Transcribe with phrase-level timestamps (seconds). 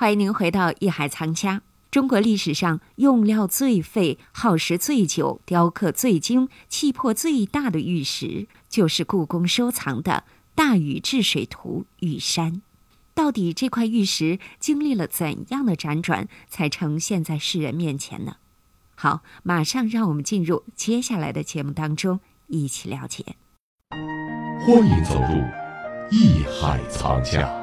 [0.00, 1.56] 欢迎您回到《艺海藏家》。
[1.90, 10.24] 中国历史上用料最费、耗时最久、雕刻最精、气魄最大的玉石，就是故宫收藏的
[10.54, 12.62] 大禹治水图玉山。
[13.12, 18.36] 到底这块玉石经历了怎样的辗转，才呈现在世人面前呢？
[18.94, 23.36] 好，马上让我们进入接下来的节目当中，一起了解。
[24.60, 25.44] 欢迎走入
[26.10, 27.59] 艺海藏家。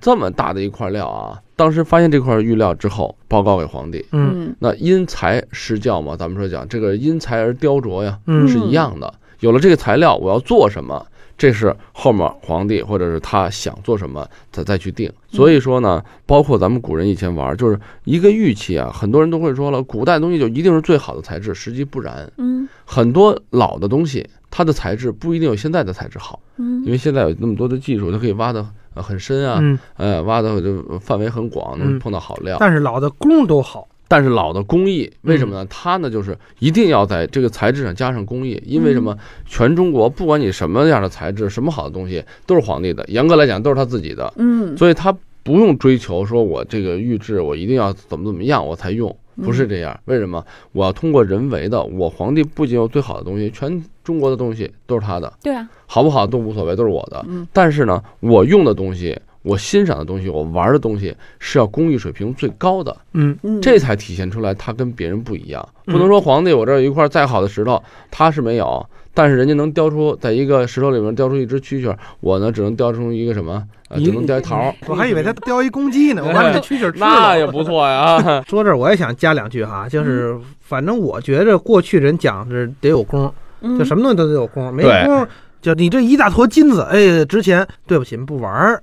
[0.00, 4.04] 这么大的一块料啊，当时发现这块玉料之后，报告给皇帝。
[4.12, 9.12] 嗯那因材施教嘛，咱们说讲这个因材而雕琢呀，嗯是一样的。
[9.40, 11.06] 有了这个材料，我要做什么，
[11.38, 15.10] 这是后面皇帝或者是他想做什么，他再去定。
[15.30, 22.30] 所以说呢，包括咱们古人以前玩，就是一个玉器啊，很多人都会说了，古代东西就一定是最好的材质，实际不然。
[22.36, 28.66] 嗯很多老的东西，它的材质不一定有现在的材质好，嗯因为现在有那么多的技术，它可以挖的呃
[29.02, 31.98] 很深啊，嗯，呃，挖的就范围很广，能嗯。
[31.98, 32.56] 碰到好料。
[32.60, 35.66] 但是老的工都好，但是老的工艺为什么呢？
[35.68, 39.16] 它呢就是一定要在这个材质上加上工艺，因为什么？
[39.46, 44.76] 全中国不管你什么样的材质，什么好的东西都是皇帝的，严格来讲都是他自己的，嗯。
[44.76, 49.98] 所以他不用追求说我这个玉质我一定要怎么怎么样我才用，不是这样。
[50.04, 50.44] 为什么？
[50.72, 57.24] 我要通过人为的，我皇帝不仅有最好的东西，全中国的东西都是他的，对啊，好不好都无所谓，都是我的。
[57.28, 62.96] 嗯但是呢，我用的东西，我欣赏的东西，我玩的东西是要工艺水平最高的。
[63.12, 65.66] 嗯嗯这才体现出来他跟别人不一样。
[65.86, 74.74] 嗯不能说皇帝我这儿有一块再好的石头，他是没有，但是人家能雕出在一个石头里面雕出一只蛐蛐儿，我呢只能雕出一个什么，呃，只能雕一桃儿。
[74.86, 77.06] 我还以为他雕一公鸡呢，我把你的蛐蛐儿吃了。
[77.06, 78.42] 那也不错呀。
[78.48, 85.26] 说这儿我也想加两句哈，就是反正我觉着过去人讲是得有功，嗯就什么东西都得有功，没对功
[85.60, 88.82] 就你这一大坨金子，哎，值钱，对不起，不玩儿，嗯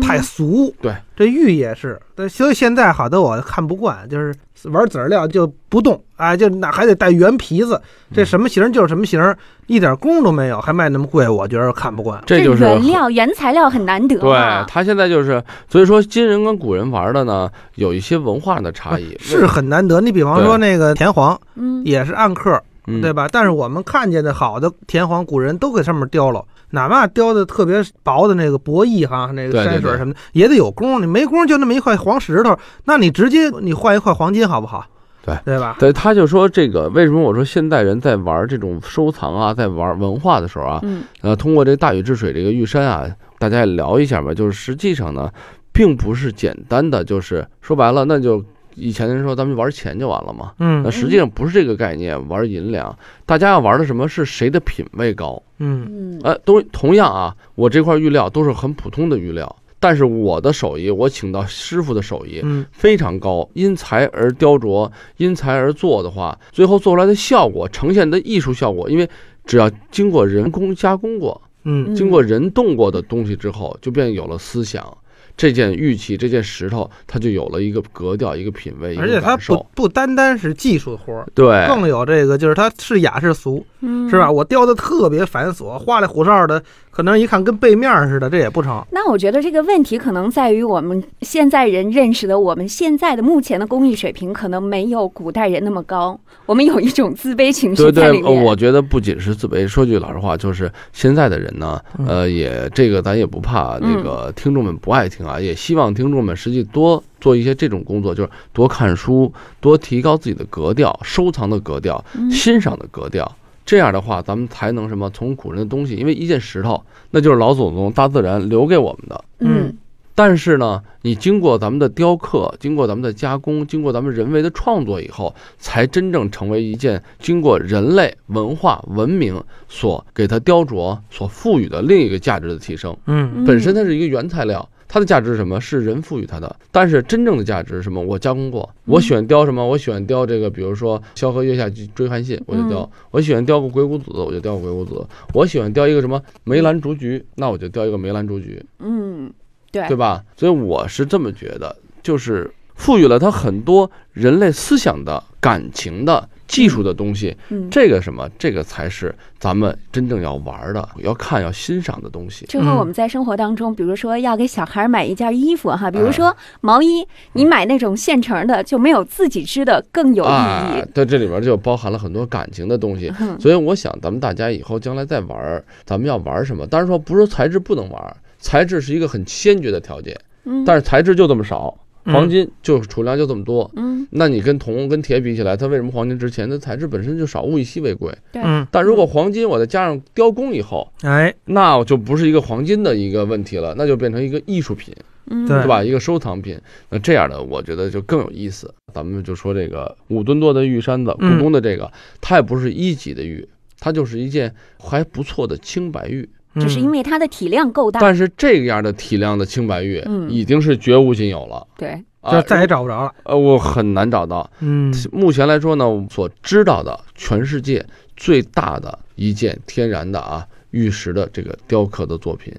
[0.00, 0.74] 太俗。
[0.80, 7.80] 对，这玉也是，但所以现在好多我看不惯，就是玩籽儿料就不动，哎，就那还得带圆皮子，
[8.12, 12.22] 这什么型就是什么型儿，一点功都没有，还卖那么贵，我觉得看不惯。
[12.26, 14.64] 这就是原料原材料很难得对啊。
[14.68, 19.16] 他现在就是，所以说今人跟古人玩的呢，有一些文化的差异。
[19.20, 23.28] 是很难得，你比方说那个田黄嗯也是暗刻，嗯对吧？
[23.30, 26.42] 但是我们看见的好的田黄，古人都给上面雕了，
[26.76, 31.00] 哪怕雕的特别薄的那个薄翼哈，那个山水什么的，也得有工。
[31.00, 34.84] 你没工就那么一块黄石头，那你直接你换一块黄金好不好？
[35.24, 35.74] 对对吧？
[35.80, 43.08] 对，他就说这个为什么我说现代人在玩这种收藏啊，在玩文化的时候啊，嗯呃，通过这大禹治水这个玉山啊，
[43.38, 44.32] 大家也聊一下吧。
[44.32, 45.28] 就是实际上呢，
[45.72, 48.44] 并不是简单的，就是说白了，那就
[48.76, 50.52] 以前的人说咱们玩钱就完了嘛。
[50.58, 55.42] 嗯那实际上不是这个概念，玩银两，大家要玩的什么是谁的品位高？
[55.58, 69.08] 嗯嗯呃，都同样啊，我这块玉料都是很普通的玉料，但是我的手艺，我请到师傅的手艺嗯非常高，因材而雕琢，因材而做的话，最后做出来的效果，呈现的艺术效果，因为
[69.46, 74.86] 只要经过人工加工过，嗯经过人动过的东西之后，就变有了思想。
[75.36, 79.66] 这件玉器，这件石头，它就有了一个格调，一个品味，而且它不。
[79.74, 84.30] 不单单是技术活儿，对，更有这个就是它是雅是俗，嗯是吧？？
[84.30, 86.62] 我雕的特别繁琐，花里胡哨的，
[86.96, 88.82] 可能一看跟背面儿似的，这也不成。
[88.90, 96.18] 那我觉得这个问题可能在于我们现在人认识的我们现在的目前的工艺水平，可能没有古代人那么高。
[96.46, 98.44] 我们有一种自卑情绪对对，呃在里面。
[98.44, 99.68] 我觉得不仅是自卑。
[99.68, 109.30] 说句老实话，就是现在的人呢，嗯呃，也这个咱也不怕那个听众们不爱听啊，也希望听众们实际多做一些这种工作，就是多看书，
[109.60, 113.30] 多提高自己的格调，收藏的格调，嗯欣赏的格调。
[113.66, 115.10] 这样的话，咱们才能什么？
[115.10, 119.24] 从古人的东西，因为一件石头，那就是老祖宗大自然留给我们的。
[119.40, 119.76] 嗯
[120.18, 129.38] 但是呢，你经过咱们的雕刻，经过咱们的加工，经过咱们人为的创作以后，才真正成为一件经过人类文化文明
[129.68, 132.96] 所给它雕琢、所赋予的另一个价值的提升。
[133.06, 135.60] 嗯本身它是一个原材料，它的价值是什么？
[135.60, 136.56] 是人赋予它的。
[136.72, 138.00] 但是真正的价值是什么？
[138.00, 139.62] 我加工过，我喜欢雕什么？
[139.62, 144.94] 我喜欢雕这个，比如说萧何月下追韩信，我就雕；我喜欢雕个鬼谷子，我就雕个鬼谷子；
[145.34, 148.64] 我喜欢雕一个什么梅兰竹菊，那我就雕一个梅兰竹菊。
[148.78, 149.30] 嗯，
[149.70, 150.24] 对对吧？
[150.34, 157.36] 所以我是这么觉得，就是赋予了它很多人类思想的、感情的、技术的东西。
[157.48, 162.44] 嗯，这个什么，这个才是咱们真正要玩的、要看、要欣赏的东西。
[162.48, 173.12] 这和我们在生活当中，比如说要给小孩买一件衣服哈，比如说毛衣，你买那种现成的，就没有自己织的更有意啊义。，对，这里面就包含了很多感情的东西。
[173.20, 176.66] 嗯所以我想，咱们大家以后将来再玩儿，咱们要玩什么？
[176.66, 183.70] 当然说不是材质不能玩儿，材质是一个很先决的条件，嗯，但是材质就这么少，嗯黄金就储量就这么多。
[183.76, 186.48] 嗯，那你跟铜跟铁比起来，它为什么黄金值钱？
[186.48, 188.16] 它材质本身就少，物以稀为贵。
[188.32, 194.94] 对，嗯，但如果黄金我再加上雕工以后，哎，那就不是一个黄金的一个问题了，那就变成一个艺术品，
[195.26, 195.82] 嗯，对对吧？
[195.82, 196.58] 一个收藏品。
[196.90, 198.72] 那这样的，我觉得就更有意思。
[198.94, 203.46] 咱们就说这个五吨多的玉山子故嗯宫的这个，它也不是一级的玉，
[203.78, 206.28] 它就是一件还不错的青白玉。
[206.60, 211.66] 就是因为它的体量够大，但是这样的体量的青白玉，嗯已经是绝无仅有了。
[211.76, 213.14] 对，啊就，再也找不着了。
[213.24, 214.50] 呃，我很难找到。
[214.60, 217.84] 嗯目前来说呢，我所知道的全世界
[218.16, 222.54] 最大的一件天然的啊玉石的这个雕刻的作品。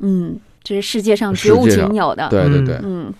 [0.00, 2.28] 嗯，这是世界上绝无仅有的。
[2.28, 3.12] 对对对，嗯，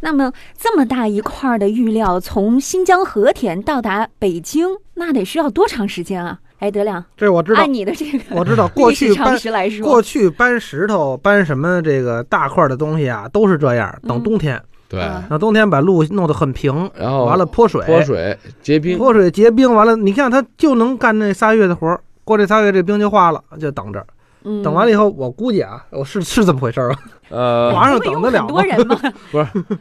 [0.00, 6.40] 那么这么大一块儿的玉料从新疆和田到达北京，那得需要多长时间啊？
[6.64, 13.94] 哎，德亮，这我知道按，你的这个我知道，过去搬识来说，过去搬石头、搬什么这个大块的东西啊，都是这样。
[14.08, 14.58] 等嗯冬天，
[14.88, 24.02] 对，啊等冬天把路弄得很平，然后完了泼水，泼水结冰，泼水结冰，完了，你看他就能干那仨月的活儿，过这仨月这冰就化了，就等着。
[24.46, 26.98] 嗯，等完了以后，我估计啊，我是是这么回事儿 吧？
[27.28, 28.96] 呃，皇上等得了多人吗？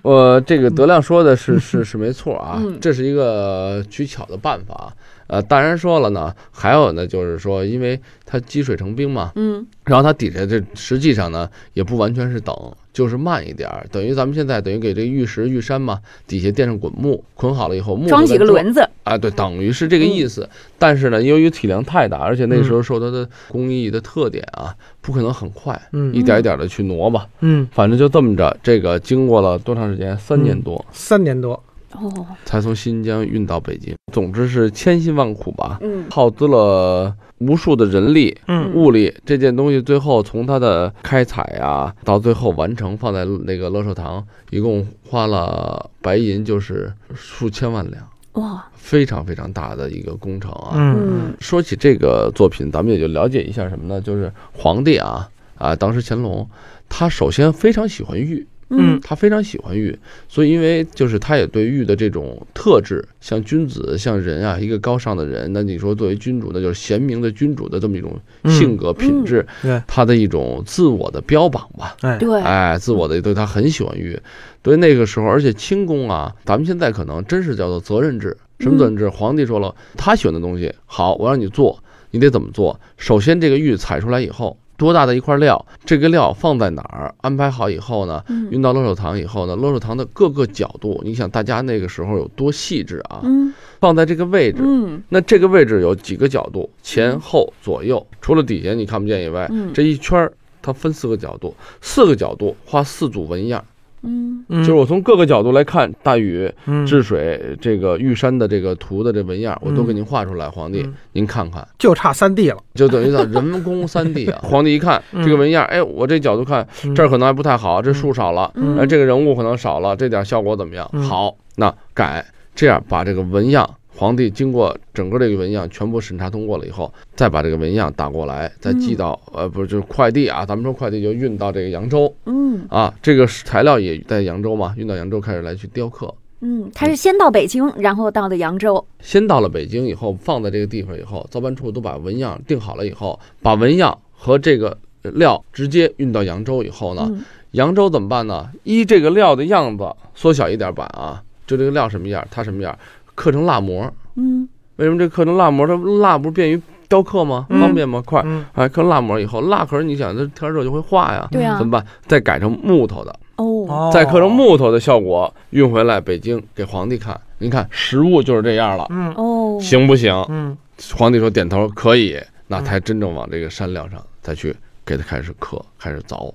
[0.01, 4.91] 我这个德亮说的是 是是没错啊嗯，这是一个取巧的办法。
[5.33, 12.55] 呃，当然说了呢，还有呢，就是说，因为它积水成冰嘛，嗯然后它底下这实际上呢也不完全是等，
[12.93, 20.47] 就是慢一点儿，等于咱们现在等于给这个玉石玉山嘛，底下垫上滚木，捆好了以后，装几个轮子，啊，对，等于是这个意思。
[20.77, 27.25] 但是呢，由于体量太大，而且那时候受它的工艺的特点啊，不可能很快，嗯一点一点的去挪吧。
[27.39, 30.15] 嗯，反正就这么着，这个经过了多长时间？
[30.19, 31.61] 三年多，三年多，
[31.95, 33.95] 哦，才从新疆运到北京。
[34.11, 39.13] 总之是千辛万苦吧，嗯耗资了无数的人力、嗯物力。
[39.25, 50.71] 这件东西最后从它的开采啊，到最后完成放在那个乐寿堂，一共花了白银就是数千万两，哇，非常非常大的一个工程啊。
[50.75, 53.99] 嗯嗯说起这个作品，咱们也就了解一下什么呢？
[53.99, 56.47] 就是皇帝啊啊，当时乾隆
[56.87, 58.45] 他首先非常喜欢玉，
[58.79, 59.97] 嗯他非常喜欢玉，
[60.27, 71.95] 所以因为就是他也对玉的这种特质，像君子，像人啊，一个高尚的人，那你说作为君主，那就是贤明的君主的这么一种性格品质，对，他的一种自我的标榜吧。
[72.01, 74.19] 哎，对，哎，自我的对他很喜欢玉，
[74.61, 78.35] 对那个时候，而且清宫啊，咱们现在可能真是叫做责任制。
[78.59, 79.09] 什么责任制？
[79.09, 82.79] 皇帝说了，他喜欢的东西，好，我让你做，你得怎么做？
[82.97, 87.15] 首先，这个玉采出来以后，多大的一块料，这个料放在哪儿？
[87.21, 93.21] 安排好以后呢，嗯运到乐寿堂以后呢，乐寿堂的各个角度，你想大家那个时候有多细致啊？
[93.23, 103.63] 嗯放在这个位置，嗯那这个位置有几个角度，前后左右，除了底下你看不见以外，嗯这一圈儿它分四个角度，四个角度画四组纹样，
[104.03, 104.45] 嗯。
[104.49, 104.59] 嗯。
[104.63, 106.85] 就是我从各个角度来看大禹嗯。
[106.85, 109.87] 治水这个玉山的这个图的这纹样，我都嗯。
[109.87, 110.93] 给您画出来，皇帝嗯。
[111.13, 112.57] 您看看，就差三 D 了。
[112.75, 114.39] 就等于叫人工三 D 啊。
[114.43, 115.23] 皇帝一看嗯。
[115.23, 116.93] 这个纹样，哎，我这角度看嗯。
[116.93, 120.89] 这儿可能还不太好，这树少了，嗯哎，这个人物可能少了，这点效果怎么样？
[120.93, 121.01] 嗯。
[121.01, 122.25] 好，那改
[122.55, 123.69] 这样把这个纹样。
[123.95, 128.97] 皇帝经过整个这个纹样全部审查通过了以后，再把这个纹样打过来，再寄嗯。
[128.97, 132.13] 到、呃不是就是快递啊，咱们说快递就运到这个扬州。
[132.25, 132.65] 嗯。
[132.69, 136.13] 啊，这个材料也在扬州嘛，运到扬州开始来去雕刻。
[136.41, 147.21] 嗯，他是先到北京，然后到的扬州，先到了北京以后，放在这个地方以后，造办处都把纹样定好了以后，把纹样和这个料直接运到扬州以后呢，嗯。
[147.51, 148.49] 扬州怎么办呢？
[148.63, 152.77] 依这个料的样子缩小一点版啊，就这个料什么样，它什么样，
[153.15, 153.91] 刻成蜡模。
[154.15, 155.67] 嗯为什么这刻成蜡模？
[155.67, 157.45] 它蜡不是便于雕刻吗？
[157.49, 158.01] 嗯方便吗？
[158.03, 158.21] 快！
[158.25, 161.85] 嗯哎，刻成蜡模以后，蜡可是你想，这天热就会化呀，对啊怎么办？
[162.07, 167.19] 再改成木头的，哦哦再刻成木头的效果，运回来北京给皇帝看。
[167.37, 170.11] 您看实物就是这样了，嗯哦，行不行？
[170.29, 170.57] 嗯
[170.95, 176.33] 皇帝说点头可以，那嗯才真正往这个山料上再去给他开始刻，开始凿。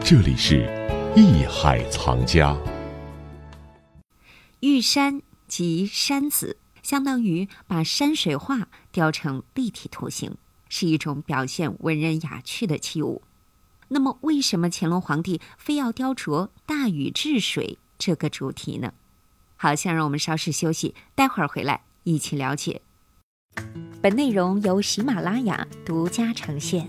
[0.00, 0.66] 这里是
[1.14, 2.56] 艺海藏家。
[4.62, 10.36] 玉山即山子，相当于把山水画雕成立体图形，
[10.68, 13.22] 是一种表现文人雅趣的器物。
[13.88, 18.94] 那么，为什么乾隆皇帝非要雕琢大禹治水这个主题呢？
[19.56, 22.82] 好，先让我们稍事休息，待会儿回来一起了解。
[24.00, 26.86] 本内容由喜马拉雅独家呈现。